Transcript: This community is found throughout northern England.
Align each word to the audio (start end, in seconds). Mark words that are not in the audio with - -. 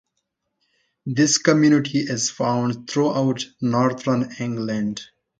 This 1.05 1.37
community 1.37 1.99
is 1.99 2.31
found 2.31 2.89
throughout 2.89 3.45
northern 3.61 4.31
England. 4.39 5.03